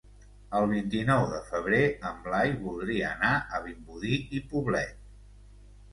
[0.59, 4.99] El vint-i-nou de febrer en Blai voldria anar a Vimbodí i Poblet.